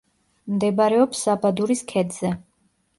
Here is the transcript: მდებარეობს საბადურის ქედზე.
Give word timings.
მდებარეობს 0.53 1.21
საბადურის 1.29 1.87
ქედზე. 1.95 2.37